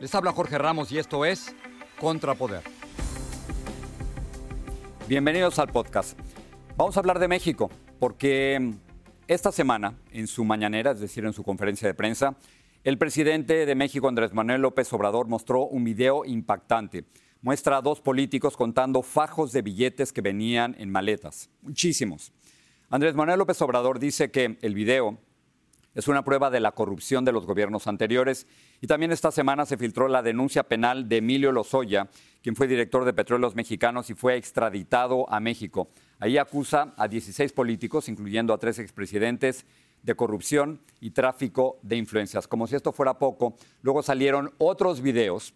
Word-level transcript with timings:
Les 0.00 0.12
habla 0.14 0.32
Jorge 0.32 0.58
Ramos 0.58 0.90
y 0.90 0.98
esto 0.98 1.24
es 1.24 1.54
Contrapoder. 2.00 2.62
Bienvenidos 5.06 5.58
al 5.60 5.68
podcast. 5.68 6.18
Vamos 6.76 6.96
a 6.96 7.00
hablar 7.00 7.20
de 7.20 7.28
México 7.28 7.70
porque 8.00 8.74
esta 9.28 9.52
semana, 9.52 9.96
en 10.10 10.26
su 10.26 10.44
mañanera, 10.44 10.90
es 10.90 11.00
decir, 11.00 11.24
en 11.24 11.32
su 11.32 11.44
conferencia 11.44 11.86
de 11.86 11.94
prensa, 11.94 12.36
el 12.82 12.98
presidente 12.98 13.66
de 13.66 13.74
México, 13.76 14.08
Andrés 14.08 14.34
Manuel 14.34 14.62
López 14.62 14.92
Obrador, 14.92 15.28
mostró 15.28 15.62
un 15.62 15.84
video 15.84 16.24
impactante. 16.24 17.04
Muestra 17.40 17.76
a 17.76 17.82
dos 17.82 18.00
políticos 18.00 18.56
contando 18.56 19.02
fajos 19.02 19.52
de 19.52 19.62
billetes 19.62 20.12
que 20.12 20.22
venían 20.22 20.74
en 20.78 20.90
maletas. 20.90 21.50
Muchísimos. 21.62 22.32
Andrés 22.90 23.14
Manuel 23.14 23.38
López 23.38 23.62
Obrador 23.62 24.00
dice 24.00 24.30
que 24.30 24.58
el 24.60 24.74
video 24.74 25.18
es 25.94 26.08
una 26.08 26.24
prueba 26.24 26.50
de 26.50 26.60
la 26.60 26.72
corrupción 26.72 27.24
de 27.24 27.32
los 27.32 27.46
gobiernos 27.46 27.86
anteriores 27.86 28.46
y 28.80 28.86
también 28.86 29.12
esta 29.12 29.30
semana 29.30 29.66
se 29.66 29.76
filtró 29.76 30.08
la 30.08 30.22
denuncia 30.22 30.64
penal 30.64 31.08
de 31.08 31.18
Emilio 31.18 31.52
Lozoya, 31.52 32.08
quien 32.42 32.56
fue 32.56 32.66
director 32.66 33.04
de 33.04 33.12
Petróleos 33.12 33.54
Mexicanos 33.54 34.10
y 34.10 34.14
fue 34.14 34.36
extraditado 34.36 35.30
a 35.32 35.40
México. 35.40 35.88
Ahí 36.18 36.38
acusa 36.38 36.94
a 36.96 37.08
16 37.08 37.52
políticos, 37.52 38.08
incluyendo 38.08 38.52
a 38.52 38.58
tres 38.58 38.78
expresidentes, 38.78 39.66
de 40.02 40.14
corrupción 40.14 40.82
y 41.00 41.10
tráfico 41.10 41.78
de 41.82 41.96
influencias. 41.96 42.46
Como 42.46 42.66
si 42.66 42.76
esto 42.76 42.92
fuera 42.92 43.18
poco, 43.18 43.56
luego 43.80 44.02
salieron 44.02 44.52
otros 44.58 45.00
videos 45.00 45.54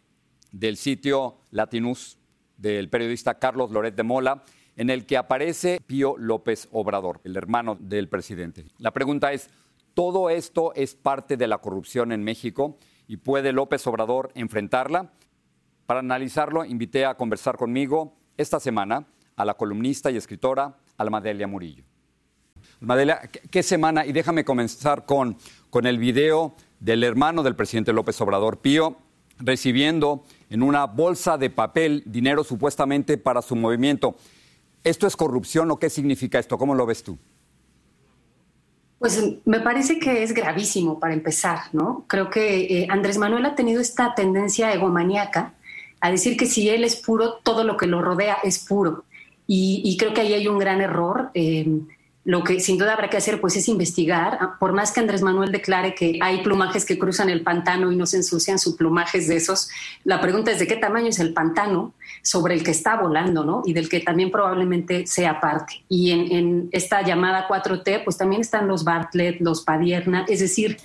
del 0.52 0.78
sitio 0.78 1.36
Latinus 1.50 2.18
del 2.56 2.88
periodista 2.88 3.38
Carlos 3.38 3.70
Loret 3.70 3.94
de 3.94 4.02
Mola, 4.02 4.44
en 4.76 4.90
el 4.90 5.04
que 5.06 5.16
aparece 5.16 5.80
Pío 5.86 6.16
López 6.16 6.68
Obrador, 6.72 7.20
el 7.24 7.36
hermano 7.36 7.76
del 7.78 8.08
presidente. 8.08 8.64
La 8.78 8.92
pregunta 8.92 9.32
es, 9.32 9.50
¿todo 9.98 10.30
esto 10.30 10.72
es 10.76 10.94
parte 10.94 11.36
de 11.36 11.48
la 11.48 11.58
corrupción 11.58 12.12
en 12.12 12.22
México 12.22 12.78
y 13.08 13.16
puede 13.16 13.52
López 13.52 13.84
Obrador 13.88 14.30
enfrentarla? 14.36 15.10
Para 15.86 15.98
analizarlo, 15.98 16.64
invité 16.64 17.04
a 17.04 17.16
conversar 17.16 17.56
conmigo 17.56 18.14
esta 18.36 18.60
semana 18.60 19.08
a 19.34 19.44
la 19.44 19.54
columnista 19.54 20.12
y 20.12 20.16
escritora 20.16 20.78
Almadelia 20.98 21.48
Murillo. 21.48 21.82
Almadelia, 22.80 23.22
¿qué 23.50 23.60
semana? 23.64 24.06
Y 24.06 24.12
déjame 24.12 24.44
comenzar 24.44 25.04
con, 25.04 25.36
con 25.68 25.84
el 25.84 25.98
video 25.98 26.54
del 26.78 27.02
hermano 27.02 27.42
del 27.42 27.56
presidente 27.56 27.92
López 27.92 28.20
Obrador, 28.20 28.60
Pío, 28.60 28.98
recibiendo 29.40 30.22
en 30.48 30.62
una 30.62 30.84
bolsa 30.84 31.38
de 31.38 31.50
papel 31.50 32.04
dinero 32.06 32.44
supuestamente 32.44 33.18
para 33.18 33.42
su 33.42 33.56
movimiento. 33.56 34.14
¿Esto 34.84 35.08
es 35.08 35.16
corrupción 35.16 35.72
o 35.72 35.80
qué 35.80 35.90
significa 35.90 36.38
esto? 36.38 36.56
¿Cómo 36.56 36.76
lo 36.76 36.86
ves 36.86 37.02
tú? 37.02 37.18
Pues 38.98 39.22
me 39.44 39.60
parece 39.60 39.98
que 39.98 40.22
es 40.22 40.34
gravísimo 40.34 40.98
para 40.98 41.14
empezar, 41.14 41.60
¿no? 41.72 42.04
Creo 42.08 42.30
que 42.30 42.82
eh, 42.82 42.86
Andrés 42.90 43.16
Manuel 43.16 43.46
ha 43.46 43.54
tenido 43.54 43.80
esta 43.80 44.14
tendencia 44.14 44.72
egomaníaca 44.72 45.54
a 46.00 46.10
decir 46.10 46.36
que 46.36 46.46
si 46.46 46.68
él 46.68 46.84
es 46.84 46.96
puro, 46.96 47.34
todo 47.42 47.62
lo 47.64 47.76
que 47.76 47.86
lo 47.86 48.02
rodea 48.02 48.38
es 48.42 48.58
puro. 48.58 49.04
Y, 49.46 49.82
y 49.84 49.96
creo 49.96 50.12
que 50.12 50.22
ahí 50.22 50.34
hay 50.34 50.48
un 50.48 50.58
gran 50.58 50.80
error. 50.80 51.30
Eh, 51.34 51.66
lo 52.28 52.44
que 52.44 52.60
sin 52.60 52.76
duda 52.76 52.92
habrá 52.92 53.08
que 53.08 53.16
hacer 53.16 53.40
pues 53.40 53.56
es 53.56 53.68
investigar, 53.68 54.38
por 54.60 54.74
más 54.74 54.92
que 54.92 55.00
Andrés 55.00 55.22
Manuel 55.22 55.50
declare 55.50 55.94
que 55.94 56.18
hay 56.20 56.42
plumajes 56.42 56.84
que 56.84 56.98
cruzan 56.98 57.30
el 57.30 57.42
pantano 57.42 57.90
y 57.90 57.96
no 57.96 58.04
se 58.04 58.18
ensucian, 58.18 58.58
su 58.58 58.76
plumajes 58.76 59.28
de 59.28 59.36
esos, 59.36 59.70
la 60.04 60.20
pregunta 60.20 60.50
es 60.50 60.58
de 60.58 60.66
qué 60.66 60.76
tamaño 60.76 61.08
es 61.08 61.20
el 61.20 61.32
pantano 61.32 61.94
sobre 62.20 62.52
el 62.52 62.62
que 62.62 62.72
está 62.72 63.00
volando, 63.00 63.46
¿no? 63.46 63.62
Y 63.64 63.72
del 63.72 63.88
que 63.88 64.00
también 64.00 64.30
probablemente 64.30 65.06
sea 65.06 65.40
parte. 65.40 65.86
Y 65.88 66.10
en, 66.10 66.68
esta 66.70 67.00
llamada 67.00 67.48
4T, 67.48 68.04
pues 68.04 68.18
también 68.18 68.42
están 68.42 68.68
los 68.68 68.84
Bartlett, 68.84 69.40
los 69.40 69.62
Padierna, 69.62 70.26
es 70.28 70.40
decir, 70.40 70.76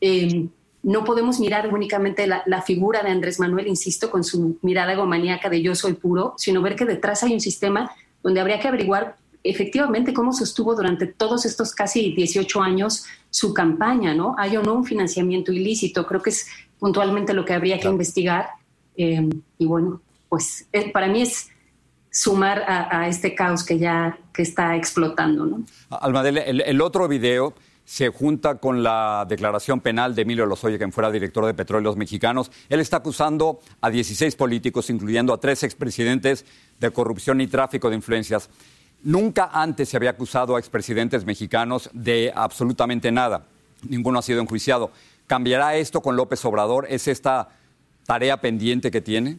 eh, 0.00 0.46
no 0.82 1.04
podemos 1.04 1.40
mirar 1.40 1.68
únicamente 1.74 2.26
la, 2.26 2.42
la, 2.46 2.62
figura 2.62 3.02
de 3.02 3.10
Andrés 3.10 3.38
Manuel, 3.38 3.66
insisto, 3.66 4.10
con 4.10 4.24
su 4.24 4.58
mirada 4.62 4.94
egomaníaca 4.94 5.50
de 5.50 5.60
yo 5.60 5.74
soy 5.74 5.92
puro, 5.92 6.32
sino 6.38 6.62
ver 6.62 6.74
que 6.74 6.86
detrás 6.86 7.22
hay 7.22 7.34
un 7.34 7.40
sistema 7.40 7.90
donde 8.22 8.40
habría 8.40 8.58
que 8.60 8.68
averiguar 8.68 9.16
efectivamente 9.50 10.12
cómo 10.12 10.32
sostuvo 10.32 10.74
durante 10.74 11.06
todos 11.06 11.44
estos 11.44 11.74
casi 11.74 12.14
18 12.14 12.62
años 12.62 13.04
su 13.30 13.52
campaña, 13.52 14.14
¿no? 14.14 14.34
Hay 14.38 14.56
o 14.56 14.62
no 14.62 14.74
un 14.74 14.84
financiamiento 14.84 15.52
ilícito, 15.52 16.06
creo 16.06 16.22
que 16.22 16.30
es 16.30 16.46
puntualmente 16.78 17.34
lo 17.34 17.44
que 17.44 17.54
habría 17.54 17.78
que 17.78 17.88
investigar. 17.88 18.48
Eh, 18.96 19.28
y 19.58 19.66
bueno, 19.66 20.00
pues 20.28 20.66
eh, 20.72 20.90
para 20.90 21.08
mí 21.08 21.22
es 21.22 21.48
sumar 22.10 22.62
a, 22.66 23.00
a, 23.00 23.08
este 23.08 23.34
caos 23.34 23.62
que 23.62 23.78
ya 23.78 24.18
que 24.32 24.42
está 24.42 24.74
explotando, 24.74 25.44
¿no? 25.44 25.64
Almadele, 25.90 26.48
el, 26.48 26.60
el 26.62 26.80
otro 26.80 27.08
video 27.08 27.54
se 27.86 28.08
junta 28.08 28.56
con 28.56 28.82
la 28.82 29.24
declaración 29.28 29.80
penal 29.80 30.14
de 30.14 30.22
Emilio 30.22 30.44
Lozoya, 30.44 30.76
quien 30.76 30.92
fuera 30.92 31.10
director 31.10 31.46
de 31.46 31.54
Petróleos 31.54 31.96
Mexicanos. 31.96 32.50
Él 32.68 32.80
está 32.80 32.98
acusando 32.98 33.60
a 33.80 33.88
16 33.88 34.34
políticos, 34.34 34.90
incluyendo 34.90 35.32
a 35.32 35.38
tres 35.38 35.62
expresidentes, 35.62 36.44
de 36.80 36.90
corrupción 36.90 37.40
y 37.40 37.46
tráfico 37.46 37.88
de 37.88 37.96
influencias. 37.96 38.50
Nunca 39.02 39.50
antes 39.52 39.88
se 39.88 39.96
había 39.96 40.10
acusado 40.10 40.56
a 40.56 40.58
expresidentes 40.58 41.24
mexicanos 41.24 41.90
de 41.92 42.32
absolutamente 42.34 43.12
nada. 43.12 43.46
Ninguno 43.88 44.18
ha 44.18 44.22
sido 44.22 44.40
enjuiciado. 44.40 44.90
¿Cambiará 45.26 45.76
esto 45.76 46.00
con 46.00 46.16
López 46.16 46.44
Obrador? 46.44 46.86
¿Es 46.88 47.08
esta 47.08 47.48
tarea 48.06 48.40
pendiente 48.40 48.90
que 48.90 49.00
tiene? 49.00 49.38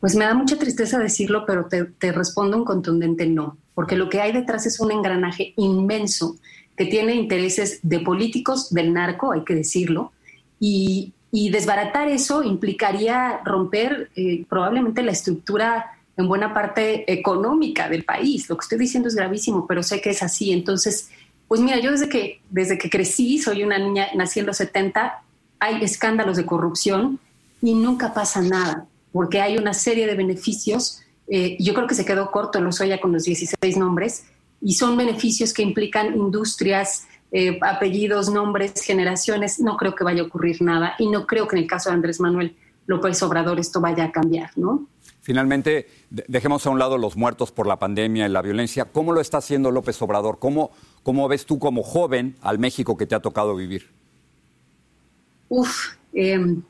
Pues 0.00 0.16
me 0.16 0.24
da 0.24 0.34
mucha 0.34 0.56
tristeza 0.56 0.98
decirlo, 0.98 1.44
pero 1.46 1.66
te, 1.66 2.12
respondo 2.12 2.56
un 2.56 2.64
contundente 2.64 3.26
no, 3.26 3.58
porque 3.74 3.96
lo 3.96 4.08
que 4.08 4.20
hay 4.20 4.32
detrás 4.32 4.64
es 4.64 4.80
un 4.80 4.90
engranaje 4.92 5.52
inmenso 5.56 6.36
que 6.74 6.86
tiene 6.86 7.14
intereses 7.14 7.80
de 7.82 8.00
políticos 8.00 8.72
del 8.72 8.94
narco, 8.94 9.32
hay 9.32 9.44
que 9.44 9.54
decirlo, 9.54 10.12
y, 10.58 11.12
Y 11.32 11.50
desbaratar 11.50 12.08
eso 12.08 12.42
implicaría 12.42 13.40
romper 13.44 14.10
eh, 14.16 14.44
probablemente 14.48 15.02
la 15.02 15.12
estructura 15.12 15.99
en 16.20 16.28
buena 16.28 16.54
parte 16.54 17.10
económica 17.12 17.88
del 17.88 18.04
país. 18.04 18.48
Lo 18.48 18.56
que 18.56 18.62
estoy 18.62 18.78
diciendo 18.78 19.08
es 19.08 19.14
gravísimo, 19.14 19.66
pero 19.66 19.82
sé 19.82 20.00
que 20.00 20.10
es 20.10 20.22
así. 20.22 20.52
Entonces, 20.52 21.10
pues 21.48 21.60
mira, 21.60 21.78
yo 21.80 21.90
desde 21.90 22.08
que, 22.08 22.40
desde 22.50 22.78
que 22.78 22.88
crecí, 22.88 23.38
soy 23.38 23.62
una 23.64 23.78
niña, 23.78 24.08
nací 24.14 24.40
en 24.40 24.46
los 24.46 24.58
70, 24.58 25.22
hay 25.58 25.82
escándalos 25.82 26.36
de 26.36 26.46
corrupción 26.46 27.18
y 27.60 27.74
nunca 27.74 28.14
pasa 28.14 28.40
nada, 28.40 28.86
porque 29.12 29.40
hay 29.40 29.58
una 29.58 29.74
serie 29.74 30.06
de 30.06 30.14
beneficios. 30.14 31.02
Eh, 31.28 31.56
yo 31.60 31.74
creo 31.74 31.86
que 31.86 31.94
se 31.94 32.04
quedó 32.04 32.30
corto 32.30 32.60
lo 32.60 32.70
ya 32.70 33.00
con 33.00 33.12
los 33.12 33.24
16 33.24 33.76
nombres, 33.76 34.24
y 34.60 34.74
son 34.74 34.96
beneficios 34.96 35.52
que 35.52 35.62
implican 35.62 36.14
industrias, 36.14 37.06
eh, 37.32 37.58
apellidos, 37.62 38.28
nombres, 38.30 38.82
generaciones. 38.82 39.60
No 39.60 39.76
creo 39.76 39.94
que 39.94 40.04
vaya 40.04 40.22
a 40.22 40.26
ocurrir 40.26 40.60
nada 40.62 40.94
y 40.98 41.08
no 41.08 41.26
creo 41.26 41.48
que 41.48 41.56
en 41.56 41.62
el 41.62 41.68
caso 41.68 41.90
de 41.90 41.94
Andrés 41.94 42.20
Manuel 42.20 42.56
López 42.90 43.22
Obrador 43.22 43.60
esto 43.60 43.80
vaya 43.80 44.04
a 44.04 44.12
cambiar, 44.12 44.50
¿no? 44.56 44.86
Finalmente, 45.22 45.86
dejemos 46.10 46.66
a 46.66 46.70
un 46.70 46.78
lado 46.78 46.98
los 46.98 47.16
muertos 47.16 47.52
por 47.52 47.66
la 47.66 47.78
pandemia 47.78 48.26
y 48.26 48.28
la 48.28 48.42
violencia. 48.42 48.86
¿Cómo 48.86 49.12
lo 49.12 49.20
está 49.20 49.38
haciendo 49.38 49.70
López 49.70 50.00
Obrador? 50.02 50.38
¿Cómo, 50.40 50.72
cómo 51.04 51.28
ves 51.28 51.46
tú 51.46 51.58
como 51.58 51.84
joven 51.84 52.36
al 52.42 52.58
México 52.58 52.96
que 52.96 53.06
te 53.06 53.14
ha 53.14 53.20
tocado 53.20 53.54
vivir? 53.54 53.90
Uf, 55.48 55.94
em, 56.14 56.62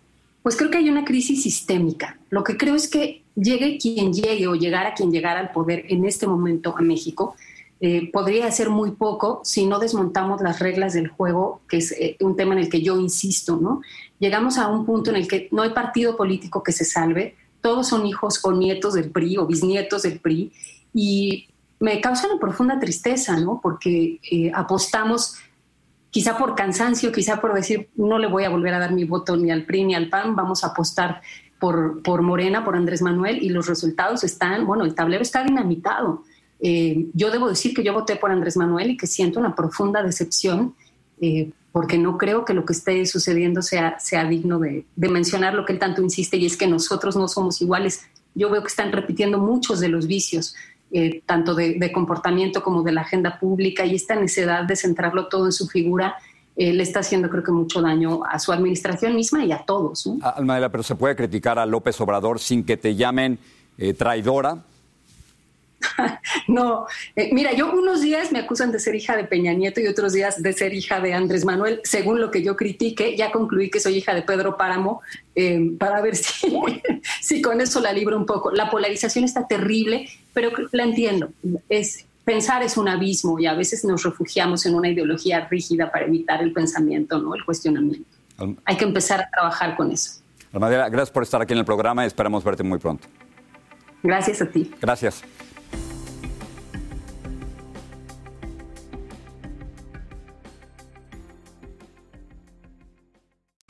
pues 0.43 0.57
creo 0.57 0.71
que 0.71 0.79
hay 0.79 0.91
una 0.91 1.05
crisis 1.05 1.43
sistémica. 1.43 2.19
Lo 2.29 2.45
que 2.45 2.59
creo 2.59 2.75
es 2.75 2.89
que 2.89 3.23
llegue 3.35 3.79
quien 3.79 4.13
llegue 4.13 4.47
o 4.47 4.55
llegara 4.55 4.93
quien 4.93 5.11
llegara 5.11 5.41
al 5.41 5.53
poder 5.53 5.87
en 5.89 6.05
este 6.05 6.27
momento 6.27 6.77
a 6.77 6.83
México, 6.83 7.37
eh, 7.81 8.11
podría 8.13 8.51
ser 8.53 8.69
muy 8.69 8.91
poco 8.91 9.41
si 9.43 9.65
no 9.65 9.79
desmontamos 9.79 10.43
las 10.43 10.59
reglas 10.59 10.93
del 10.93 11.09
juego, 11.09 11.63
que 11.67 11.79
es 11.79 11.93
eh, 11.93 12.17
un 12.21 12.37
tema 12.37 12.53
en 12.53 12.61
el 12.61 12.69
que 12.69 12.83
yo 12.83 12.99
insisto, 12.99 13.57
¿no? 13.57 13.81
Llegamos 14.21 14.59
a 14.59 14.69
un 14.69 14.85
punto 14.85 15.11
en 15.11 15.17
el 15.17 15.27
que 15.27 15.49
no 15.51 15.63
hay 15.63 15.71
partido 15.71 16.17
político 16.17 16.63
que 16.63 16.73
se 16.73 16.85
salve, 16.85 17.37
todos 17.61 17.89
son 17.89 18.07
hijos 18.07 18.39
o 18.45 18.53
nietos 18.53 18.95
del 18.95 19.11
PRI 19.11 19.39
o 19.39 19.47
bisnietos 19.47 20.03
del 20.03 20.21
PRI, 20.21 20.53
y 20.95 21.49
me 21.81 22.01
causa 22.01 22.29
una 22.29 22.39
profunda 22.39 22.79
tristeza, 22.79 23.41
¿no? 23.41 23.61
Porque 23.63 24.21
eh, 24.31 24.53
apostamos, 24.55 25.37
quizá 26.11 26.37
por 26.37 26.55
cansancio, 26.55 27.11
quizá 27.13 27.41
por 27.41 27.55
decir, 27.55 27.89
no 27.97 28.19
le 28.19 28.27
voy 28.27 28.45
a 28.45 28.51
volver 28.51 28.75
a 28.75 28.79
dar 28.79 28.93
mi 28.93 29.05
voto 29.05 29.37
ni 29.37 29.51
al 29.51 29.65
PRI 29.65 29.85
ni 29.85 29.95
al 29.95 30.11
PAN, 30.11 30.37
vamos 30.37 30.65
a 30.65 30.69
apostar 30.69 31.23
por, 31.59 32.03
por 32.03 32.21
Morena, 32.21 32.63
por 32.63 32.77
Andrés 32.77 33.01
Manuel, 33.01 33.43
y 33.43 33.49
los 33.49 33.67
resultados 33.67 34.23
están, 34.23 34.67
bueno, 34.67 34.85
el 34.85 34.95
tablero 34.95 35.23
está 35.23 35.43
dinamitado. 35.43 36.25
Eh, 36.61 37.07
yo 37.15 37.31
debo 37.31 37.49
decir 37.49 37.73
que 37.73 37.83
yo 37.83 37.95
voté 37.95 38.17
por 38.17 38.31
Andrés 38.31 38.59
Manuel 38.59 38.91
y 38.91 38.97
que 38.99 39.07
siento 39.07 39.41
una 39.41 39.55
profunda 39.55 40.03
decepción 40.03 40.75
eh, 41.23 41.51
porque 41.73 41.99
no 41.99 42.19
creo 42.19 42.45
que 42.45 42.55
lo 42.55 42.65
que 42.65 42.73
esté 42.73 43.05
sucediendo 43.07 43.63
sea, 43.63 43.99
sea 44.01 44.25
digno 44.25 44.59
de, 44.59 44.85
mencionar 44.97 45.55
lo 45.55 45.65
que 45.65 45.73
él 45.73 45.79
tanto 45.79 46.03
insiste 46.03 46.37
y 46.37 46.47
es 46.47 46.57
que 46.57 46.67
nosotros 46.67 47.17
no 47.17 47.29
somos 47.29 47.61
iguales. 47.63 48.07
Yo 48.35 48.51
veo 48.51 48.63
que 48.63 48.69
están 48.69 48.93
repitiendo 48.93 49.39
muchos 49.39 49.81
de 49.81 49.89
los 49.89 50.07
vicios, 50.07 50.55
eh, 50.93 51.23
tanto 51.27 51.55
de, 51.55 51.93
comportamiento 51.93 52.63
como 52.63 52.83
de 52.83 52.93
la 52.93 53.03
agenda 53.03 53.39
pública 53.39 53.85
y 53.85 53.95
esta 53.95 54.17
necesidad 54.17 54.65
de 54.65 54.77
centrarlo 54.77 55.29
todo 55.29 55.47
en 55.47 55.53
su 55.53 55.69
figura. 55.69 56.17
le 56.57 56.83
está 56.83 57.01
haciendo 57.01 57.31
creo 57.31 57.43
que 57.43 57.53
mucho 57.53 57.81
daño 57.81 58.23
a 58.25 58.39
su 58.39 58.53
administración 58.53 59.15
misma 59.15 59.45
y 59.45 59.53
a 59.53 59.65
todos. 59.65 60.07
¿no? 60.07 60.71
pero 60.71 60.83
se 60.83 60.95
puede 60.97 61.15
criticar 61.15 61.59
a 61.59 61.67
López 61.67 62.01
Obrador 62.01 62.39
sin 62.41 62.65
que 62.65 62.77
te 62.77 62.97
llamen 62.97 63.39
traidora 63.97 64.65
no, 66.49 66.87
eh, 67.17 67.31
mira, 67.33 67.53
yo 67.53 67.73
unos 67.73 68.01
días 68.01 68.33
me 68.33 68.41
acusan 68.41 68.73
de 68.73 68.79
ser 68.79 68.95
hija 68.95 69.17
de 69.17 69.25
Peña 69.25 69.53
Nieto 69.53 69.81
y 69.81 69.87
otros 69.87 70.13
días 70.13 70.43
de 70.43 70.53
ser 70.53 70.75
hija 70.75 71.01
de 71.01 71.15
Andrés 71.15 71.45
Manuel, 71.45 71.81
según 71.85 72.21
lo 72.21 72.31
que 72.31 72.43
yo 72.43 72.57
critique. 72.57 73.17
Ya 73.17 73.31
concluí 73.31 73.71
que 73.71 73.81
soy 73.81 73.97
hija 73.97 74.15
de 74.15 74.23
Pedro 74.23 74.57
Páramo 74.57 75.01
eh, 75.35 75.73
para 75.79 76.01
ver 76.01 76.17
si, 76.17 76.57
si 77.21 77.43
con 77.43 77.61
eso 77.61 77.81
la 77.81 77.93
libro 77.93 78.17
un 78.17 78.27
poco. 78.27 78.51
La 78.51 78.71
polarización 78.71 79.25
está 79.25 79.47
terrible, 79.47 80.09
pero 80.33 80.51
la 80.73 80.85
entiendo. 80.85 81.31
Es, 81.69 82.07
pensar 82.25 82.63
es 82.63 82.77
un 82.77 82.89
abismo 82.89 83.39
y 83.39 83.47
a 83.47 83.55
veces 83.55 83.85
nos 83.85 84.03
refugiamos 84.03 84.65
en 84.67 84.75
una 84.75 84.89
ideología 84.89 85.49
rígida 85.49 85.91
para 85.91 86.07
evitar 86.07 86.43
el 86.43 86.53
pensamiento, 86.53 87.19
¿no? 87.19 87.35
el 87.35 87.45
cuestionamiento. 87.45 88.09
Hay 88.65 88.77
que 88.77 88.85
empezar 88.85 89.21
a 89.21 89.31
trabajar 89.31 89.77
con 89.77 89.91
eso. 89.91 90.21
Almadera, 90.53 90.89
gracias 90.89 91.11
por 91.11 91.23
estar 91.23 91.43
aquí 91.43 91.53
en 91.53 91.59
el 91.59 91.65
programa 91.65 92.05
y 92.05 92.07
esperamos 92.07 92.43
verte 92.43 92.63
muy 92.63 92.79
pronto. 92.79 93.07
Gracias 94.03 94.41
a 94.41 94.47
ti. 94.47 94.71
Gracias. 94.81 95.23